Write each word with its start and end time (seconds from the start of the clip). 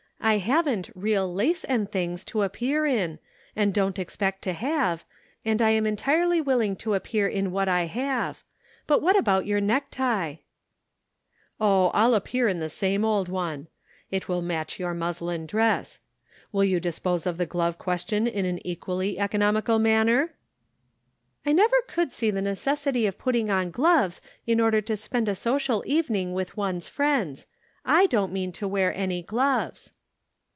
I 0.23 0.37
haven't 0.37 0.91
'real 0.93 1.33
lace 1.33 1.63
and 1.63 1.89
things' 1.91 2.23
to 2.25 2.43
appear 2.43 2.85
in, 2.85 3.17
and 3.55 3.73
don't 3.73 3.97
expect 3.97 4.43
to 4.43 4.53
have, 4.53 5.03
and 5.43 5.59
I 5.63 5.71
am 5.71 5.87
entirety 5.87 6.39
willing 6.39 6.75
to 6.77 6.93
appear 6.93 7.27
in 7.27 7.51
what 7.51 7.67
I 7.67 7.87
have; 7.87 8.43
but 8.85 9.01
what 9.01 9.17
about 9.17 9.47
your 9.47 9.59
neck 9.59 9.87
tie?"" 9.89 10.41
Oh, 11.59 11.87
I'll 11.95 12.13
appear 12.13 12.47
in 12.47 12.59
the 12.59 12.99
old 13.03 13.29
one; 13.29 13.67
it 14.11 14.29
will 14.29 14.43
match 14.43 14.79
your 14.79 14.93
muslin 14.93 15.47
dress. 15.47 15.99
Shall 16.53 16.65
you 16.65 16.79
dispose 16.79 17.25
of 17.25 17.37
the 17.37 17.47
glove 17.47 17.79
question 17.79 18.27
in 18.27 18.45
an 18.45 18.59
equally 18.65 19.15
econom 19.17 19.59
ical 19.59 19.81
manner?" 19.81 20.35
"I 21.47 21.51
never 21.51 21.75
could 21.87 22.11
see 22.11 22.29
the 22.29 22.43
necessity 22.43 23.07
of 23.07 23.17
putting 23.17 23.49
on 23.49 23.71
gloves 23.71 24.21
in 24.45 24.59
order 24.61 24.81
to 24.81 24.95
spend 24.95 25.27
a 25.27 25.33
social 25.35 25.83
evening 25.87 26.33
with 26.33 26.55
one's 26.55 26.87
friends. 26.87 27.47
7 27.87 28.05
don't 28.07 28.31
mean 28.31 28.51
to 28.51 28.67
wear 28.67 28.93
any 28.95 29.23
gloves." 29.23 29.91